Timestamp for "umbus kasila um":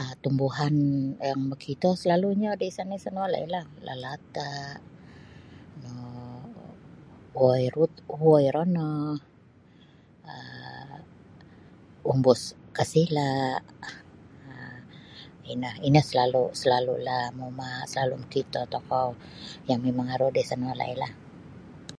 12.12-14.78